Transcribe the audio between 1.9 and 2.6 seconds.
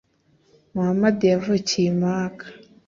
i maka